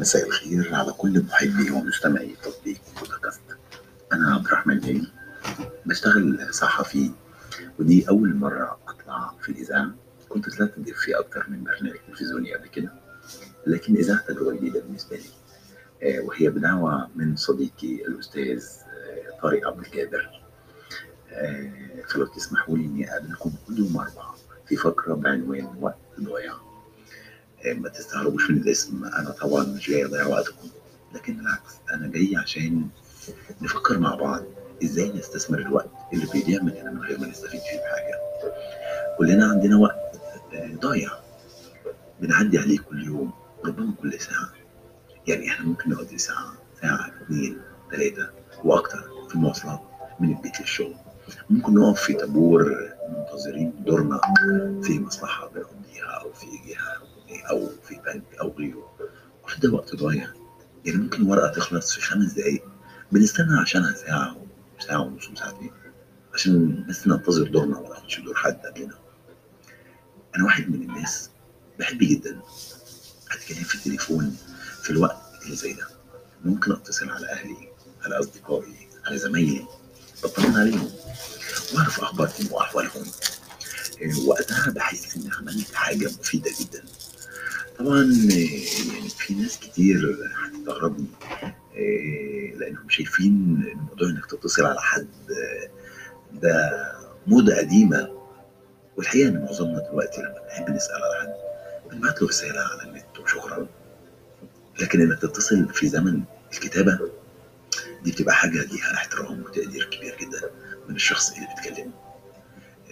[0.00, 3.40] مساء الخير على كل محبي ومستمعي تطبيق بودكاست.
[4.12, 5.02] أنا عبد الرحمن بيه
[5.86, 7.10] بشتغل صحفي
[7.78, 9.90] ودي أول مرة أطلع في الإذاعة.
[10.28, 12.92] كنت طلعت في أكتر من برنامج تلفزيوني قبل كده
[13.66, 15.30] لكن إذاعة تجربة جديدة بالنسبة لي
[16.02, 20.42] آه، وهي بدعوة من صديقي الأستاذ آه، طارق عبد القادر
[21.30, 21.72] آه،
[22.08, 24.34] فلو تسمحوا لي إني أقابلكم كل يوم أربعة
[24.66, 26.69] في فقرة بعنوان وقت آه،
[27.66, 29.04] ما تستغربوش من الاسم.
[29.04, 30.68] أنا طبعا مش جاي أضيع وقتكم
[31.14, 32.88] لكن بالعكس أنا جاي عشان
[33.62, 34.42] نفكر مع بعض.
[34.84, 38.20] إزاي نستثمر الوقت اللي بيضيع مننا من غير ما نستفيد فيه بحاجة؟
[39.18, 40.20] كلنا عندنا وقت
[40.52, 41.10] آه، ضايع.
[42.20, 43.32] بنعدي عليه كل يوم
[43.64, 44.48] ربما كل ساعة.
[45.28, 47.58] يعني إحنا ممكن نقضي ساعة ساعة اتنين
[47.90, 48.28] تلاتة
[48.64, 49.80] وأكتر في المواصلات
[50.20, 50.94] من البيت للشغل.
[51.50, 54.20] ممكن نقف في طابور منتظرين دورنا
[54.82, 56.96] في مصلحة بنقضيها أو في جهة
[57.50, 58.96] أو في بنك أو غيره.
[59.42, 60.32] كل ده وقت ضايع.
[60.84, 62.64] يعني ممكن ورقة تخلص في خمس دقايق.
[63.12, 64.46] بنستنى عشانها ساعة
[64.78, 65.70] وساعة ونص وساعتين
[66.34, 68.98] عشان بس ننتظر دورنا ولا ناخدش دور حد قبلنا.
[70.36, 71.30] أنا واحد من الناس
[71.78, 72.40] بحب جدا
[73.30, 74.36] أتكلم في التليفون
[74.82, 75.86] في الوقت اللي زي ده.
[76.44, 77.68] ممكن أتصل على أهلي
[78.02, 79.66] على أصدقائي على زمايلي.
[80.22, 80.90] بطمن عليهم.
[81.74, 83.04] وأعرف أخبارهم وأحوالهم.
[84.00, 86.84] إيه، وقتها بحس إني عملت حاجة مفيدة جدا.
[87.80, 91.06] طبعا يعني في ناس كتير هتستغربني
[91.74, 95.70] إيه، لأنهم شايفين الموضوع إنك تتصل على حد آه،
[96.32, 96.70] ده
[97.26, 98.20] موضة قديمة.
[98.96, 101.34] والحقيقة إن معظمنا دلوقتي لما بنحب نسأل على حد
[101.90, 103.66] بنبعت له رسالة على النت وشكرا.
[104.80, 106.20] لكن إنك تتصل في زمن
[106.52, 106.98] الكتابة
[108.04, 110.50] دي بتبقى حاجة ليها احترام وتقدير كبير جدا
[110.88, 111.90] من الشخص اللي بيتكلم.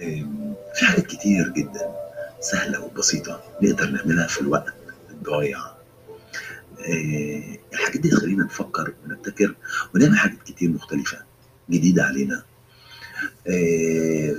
[0.02, 2.07] أم، في حاجات كتير جدا.
[2.40, 4.74] سهلة وبسيطة نقدر نعملها في الوقت
[5.10, 5.58] الضايع.
[6.78, 9.54] أه، الحاجات دي تخلينا نفكر ونبتكر
[9.94, 11.18] ونعمل حاجات كتير مختلفة
[11.70, 12.42] جديدة علينا.
[13.46, 14.36] أه،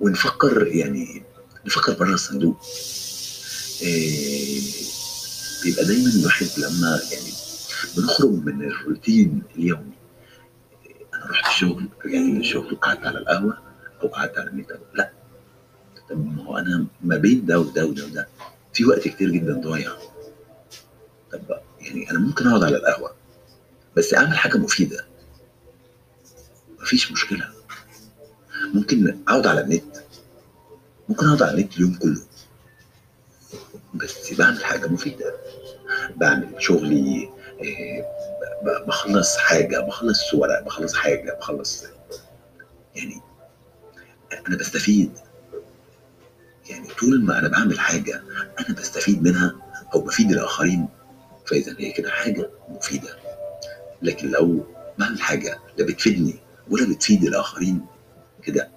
[0.00, 1.22] ونفكر يعني
[1.66, 2.56] نفكر بره الصندوق.
[3.82, 4.60] أه،
[5.64, 7.32] بيبقى دايما الواحد لما يعني
[7.96, 9.92] بنخرج من الروتين اليومي
[11.14, 13.58] أنا رحت الشغل رجعت من الشغل قعدت على القهوة
[14.02, 15.12] أو قعدت على النت لا
[16.10, 18.28] طب ما هو أنا ما بين ده وده وده وده.
[18.72, 19.92] في وقت كتير جدا ضايع.
[21.32, 21.40] طب
[21.80, 23.14] يعني أنا ممكن أقعد على القهوة
[23.96, 25.06] بس أعمل حاجة مفيدة.
[26.80, 27.48] مفيش مشكلة.
[28.74, 29.96] ممكن أقعد على النت.
[31.08, 32.22] ممكن أقعد على النت اليوم كله.
[33.94, 35.34] بس بعمل حاجة مفيدة.
[36.16, 37.30] بعمل شغلي
[37.60, 41.84] آه، بخلص حاجة بخلص ورق بخلص حاجة بخلص
[42.94, 43.20] يعني
[44.48, 45.18] أنا بستفيد.
[47.00, 48.22] طول ما أنا بعمل حاجة
[48.60, 49.56] أنا بستفيد منها
[49.94, 50.88] أو بفيد الآخرين
[51.46, 53.16] فإذا هي كده حاجة مفيدة.
[54.02, 54.66] لكن لو
[54.98, 56.34] بعمل حاجة لا بتفيدني
[56.70, 57.86] ولا بتفيد الآخرين
[58.42, 58.68] كده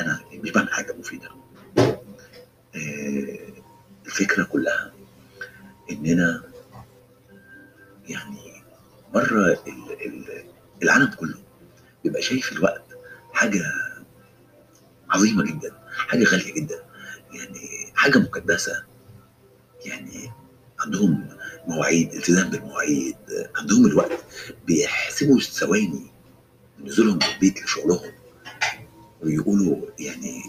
[0.00, 1.28] أنا مش بعمل حاجة مفيدة.
[2.76, 3.38] آه،
[4.06, 4.92] الفكرة كلها
[5.90, 6.42] إننا
[8.08, 8.62] يعني
[10.06, 10.44] ال-
[10.82, 11.38] العالم كله
[12.04, 12.84] بيبقى شايف الوقت
[13.32, 13.62] حاجة
[15.10, 15.72] عظيمة جدا
[16.08, 16.82] حاجة غالية جدا.
[17.32, 18.84] يعني حاجة مقدسة.
[19.84, 20.32] يعني
[20.80, 21.28] عندهم
[21.66, 23.16] مواعيد التزام بالمواعيد
[23.56, 24.24] عندهم الوقت
[24.66, 26.10] بيحسبوا الثواني
[26.80, 28.12] نزولهم من البيت لشغلهم.
[29.22, 30.42] ويقولوا يعني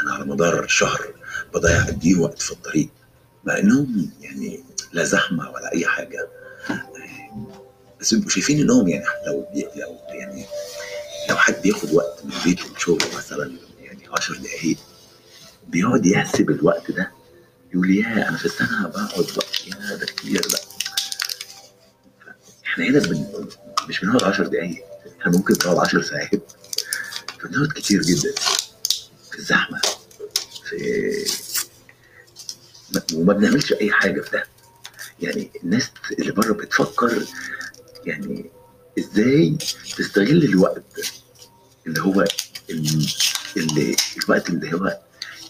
[0.00, 1.14] أنا على مدار الشهر
[1.54, 2.88] بضيع قد إيه وقت في الطريق.
[3.44, 6.28] مع إنهم يعني لا زحمة ولا أي حاجة.
[8.00, 9.46] بس بيبقوا شايفين إنهم يعني لو
[9.76, 10.46] لو يعني
[11.30, 14.76] لو حد بياخد وقت من بيته لشغله مثلا يعني 10 دقايق
[15.68, 17.12] بيقعد يحسب الوقت ده.
[17.74, 20.62] يقول يا أنا في السنة بقعد وقت يا ده كتير بقى.
[22.66, 23.26] إحنا هنا بن...
[23.88, 24.84] مش بنقعد 10 دقايق
[25.20, 26.52] إحنا ممكن نقعد 10 ساعات.
[27.40, 28.32] فبنقعد كتير جدا.
[29.30, 29.80] في الزحمة
[30.68, 31.24] في
[32.94, 34.44] ما- وما بنعملش أي حاجة في ده.
[35.20, 37.24] يعني الناس اللي بره بتفكر
[38.06, 38.50] يعني
[38.98, 39.56] إزاي
[39.98, 40.84] تستغل الوقت
[41.86, 42.24] اللي هو
[42.70, 43.06] ال-
[43.56, 44.98] اللي الوقت اللي هو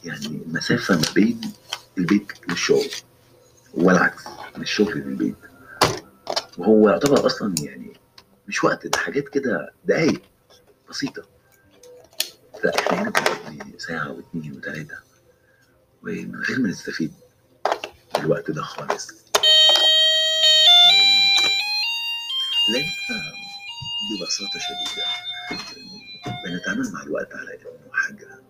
[0.04, 1.40] يعني المسافه ما بين
[1.98, 2.90] البيت للشغل
[3.74, 4.26] والعكس
[4.56, 5.36] من الشغل للبيت
[6.58, 7.92] وهو يعتبر أصلا يعني
[8.48, 10.22] مش وقت ده حاجات كده دقايق
[10.90, 11.22] بسيطة.
[12.62, 14.98] فاحنا هنا بنقضي ساعة واثنين وثلاثه
[16.02, 17.12] ومن غير ما نستفيد
[18.18, 19.08] الوقت ده خالص.
[22.72, 22.84] لأن
[24.10, 25.06] ببساطة شديدة
[26.44, 28.41] بنتعامل مع الوقت على إنه حاجة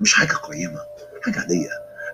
[0.00, 0.80] مش حاجة قيمة
[1.22, 1.68] حاجة عادية.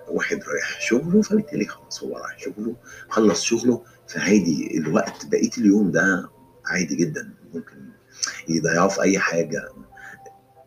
[0.07, 2.75] واحد رايح شغله فبالتالي خلاص هو رايح شغله
[3.09, 6.29] خلص شغله فعادي الوقت بقية اليوم ده
[6.65, 7.33] عادي جدا.
[7.53, 7.89] ممكن
[8.49, 9.69] يضيعه في أي حاجة.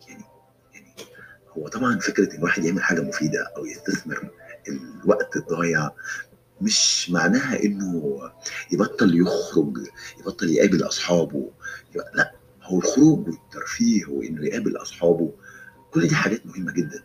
[0.07, 0.23] يعني
[0.73, 0.93] يعني
[1.57, 4.29] هو طبعا فكرة إن الواحد يعمل حاجة مفيدة أو يستثمر
[5.03, 5.89] الوقت الضايع
[6.61, 8.21] مش معناها إنه
[8.71, 9.77] يبطل يخرج
[10.19, 11.51] يبطل يقابل أصحابه.
[12.13, 12.33] لا
[12.63, 15.33] هو الخروج والترفيه وإنه يقابل أصحابه
[15.97, 17.03] كل دي حاجات مهمة جدا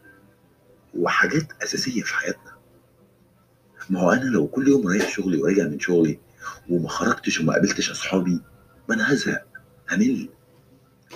[0.94, 2.52] وحاجات أساسية في حياتنا.
[3.90, 6.20] ما هو أنا لو كل يوم رايح شغلي وراجع من شغلي
[6.68, 8.40] وما خرجتش وما قابلتش أصحابي
[8.88, 9.46] ما أنا هزهق
[9.90, 10.28] همل.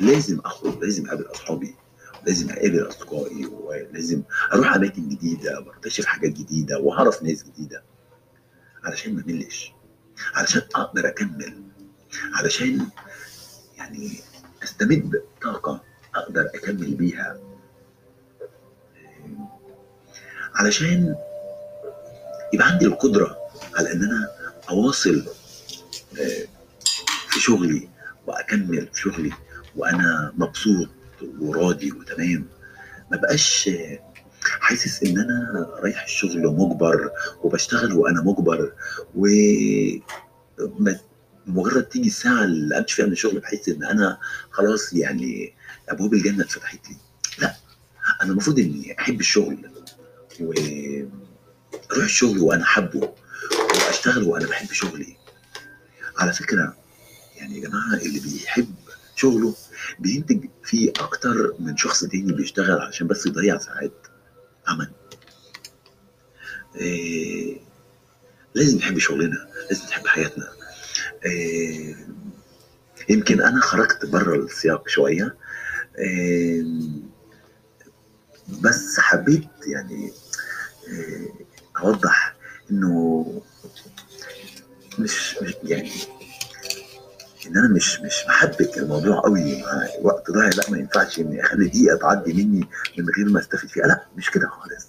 [0.01, 1.75] لازم أخرج لازم أقابل أصحابي
[2.27, 4.23] لازم أقابل أصدقائي ولازم
[4.53, 7.85] أروح أماكن جديدة وأكتشف حاجات جديدة وأعرف ناس جديدة.
[8.85, 9.73] علشان ما ملش
[10.35, 11.63] علشان أقدر أكمل
[12.35, 12.87] علشان
[13.77, 14.11] يعني
[14.63, 15.85] أستمد طاقة
[16.15, 17.56] أقدر أكمل بيها.
[20.57, 21.15] علشان
[22.55, 23.37] يبقى عندي القدرة
[23.75, 24.29] على إن أنا
[24.71, 25.25] أواصل
[27.29, 27.89] في شغلي
[28.27, 29.33] وأكمل في شغلي
[29.77, 30.89] وأنا مبسوط
[31.41, 32.45] وراضي وتمام.
[33.11, 33.71] ما بقاش
[34.43, 37.11] حاسس إن أنا رايح الشغل مجبر
[37.43, 38.73] وبشتغل وأنا مجبر
[39.15, 39.27] و
[41.47, 44.19] مجرد تيجي الساعة اللي أمشي فيها من الشغل بحس إن أنا
[44.51, 45.55] خلاص يعني
[45.89, 46.97] أبواب الجنة اتفتحت لي.
[47.39, 47.55] لا
[48.23, 49.59] أنا المفروض إني أحب الشغل.
[50.41, 53.15] وأروح الشغل وأنا حابه
[53.75, 55.17] وأشتغل وأنا بحب شغلي.
[56.19, 56.77] على فكرة
[57.37, 58.75] يعني يا جماعة اللي بيحب
[59.17, 59.55] شغله
[59.99, 64.07] بينتج فيه أكتر من شخص تاني بيشتغل علشان بس يضيع ساعات
[64.67, 64.91] عمل.
[66.77, 67.61] إيه
[68.55, 70.49] لازم نحب شغلنا لازم نحب حياتنا.
[71.25, 71.97] إيه
[73.09, 75.37] يمكن أنا خرجت بره السياق شوية.
[75.99, 76.65] إيه
[78.61, 80.13] بس حبيت يعني
[81.79, 82.35] أوضح
[82.71, 83.25] إنه
[84.99, 85.91] مش, مش يعني
[87.47, 89.65] إن أنا مش مش محبك الموضوع قوي
[90.03, 92.69] وقت ضايع لا ما ينفعش اني أخلي دقيقة تعدي مني
[92.99, 93.87] من غير ما أستفيد فيها.
[93.87, 94.87] لا مش كده خالص.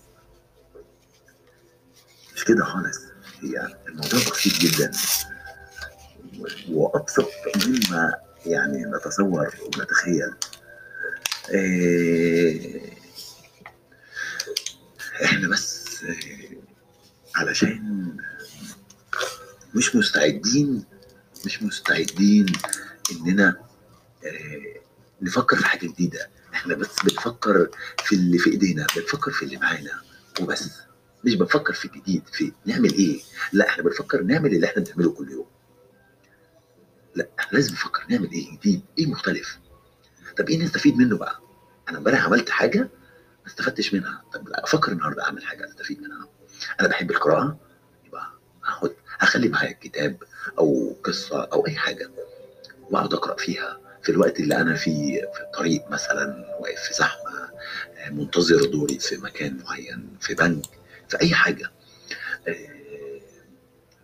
[2.35, 2.97] مش كده خالص.
[3.41, 4.91] هي الموضوع بسيط جدا.
[6.69, 7.29] وأبسط
[7.65, 8.13] مما
[8.45, 10.33] يعني نتصور ونتخيل.
[11.49, 12.81] إيه
[15.23, 16.57] إحنا بس إيه
[17.35, 18.17] علشان
[19.77, 20.85] مش مستعدين
[21.45, 22.45] مش مستعدين
[23.11, 23.57] إننا
[24.25, 24.81] آه
[25.21, 26.29] نفكر في حاجة جديدة.
[26.53, 27.69] إحنا بس بنفكر
[28.03, 30.01] في اللي في إيدينا بنفكر في اللي معانا
[30.41, 30.69] وبس.
[31.23, 33.19] مش بنفكر في الجديد في نعمل إيه؟
[33.53, 35.45] لا إحنا بنفكر نعمل اللي إحنا بنعمله كل يوم.
[37.15, 39.59] لا إحنا لازم نفكر نعمل إيه جديد؟ إيه مختلف؟
[40.37, 41.39] طب إيه نستفيد منه بقى؟
[41.89, 42.79] أنا امبارح عملت حاجة
[43.41, 44.23] ما استفدتش منها.
[44.33, 46.29] طب أفكر النهارده أعمل حاجة أستفيد منها.
[46.79, 47.59] أنا بحب القراءة
[49.27, 50.23] هاخد هخلي معايا كتاب
[50.59, 52.09] أو قصة أو أي حاجة
[52.89, 53.79] وأقعد أقرأ فيها.
[54.03, 57.49] في الوقت اللي أنا فيه في الطريق مثلا واقف في زحمة
[58.11, 60.65] منتظر دوري في مكان معين في بنك
[61.09, 61.71] في أي حاجة.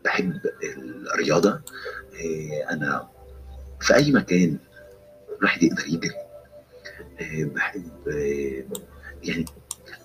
[0.06, 0.40] بحب
[1.14, 1.62] الرياضة.
[2.70, 3.10] أنا
[3.82, 4.58] في أي مكان
[5.40, 6.16] الواحد يقدر يجري.
[7.46, 7.92] بحب
[9.24, 9.46] يعني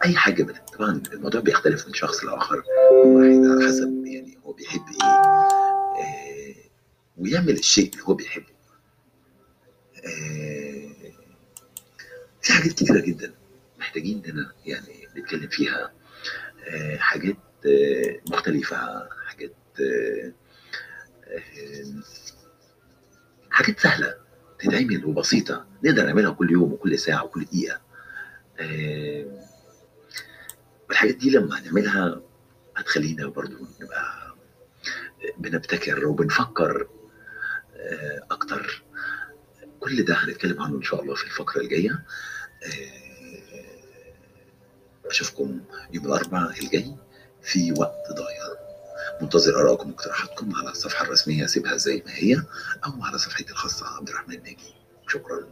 [0.05, 2.63] أي حاجة من طبعا الموضوع بيختلف من شخص لآخر
[3.05, 6.55] واحد على حسب يعني هو بيحب إيه؟ آه
[7.17, 8.53] ويعمل الشيء اللي هو بيحبه.
[10.05, 11.13] آه
[12.43, 13.35] في حاجات كتيرة جدا
[13.79, 15.93] محتاجين اننا يعني نتكلم فيها.
[16.69, 17.37] آه حاجات
[17.67, 20.33] آه مختلفة حاجات آه
[21.27, 22.03] آه
[23.51, 24.15] حاجات سهلة
[24.59, 27.81] تتعمل وبسيطة نقدر نعملها كل يوم وكل ساعة وكل دقيقة.
[28.61, 29.45] آه
[30.89, 32.21] والحاجات دي لما هنعملها
[32.79, 34.35] هتخلينا برضو نبقى
[35.39, 36.89] بنبتكر وبنفكر
[37.77, 38.83] آه أكتر.
[39.81, 42.05] كل ده هنتكلم عنه إن شاء الله في الفقرة الجاية.
[42.65, 43.09] آه
[45.11, 45.61] أشوفكم
[45.93, 46.97] يوم الأربعاء الجاي
[47.43, 48.69] في وقت ضايع.
[49.21, 52.37] منتظر ارائكم واقتراحاتكم على الصفحة الرسمية سيبها زي ما هي
[52.87, 54.75] أو على صفحتي الخاصة عبد الرحمن ناجي.
[55.09, 55.47] شكرا.